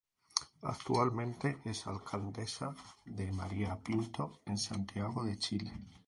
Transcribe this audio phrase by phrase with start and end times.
[0.63, 2.73] Actualmente es Alcaldesa
[3.05, 5.71] de María Pinto en Santiago de Chile.